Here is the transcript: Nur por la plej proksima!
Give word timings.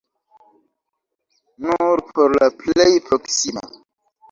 Nur 1.67 2.03
por 2.15 2.35
la 2.41 2.51
plej 2.65 2.91
proksima! 3.11 3.67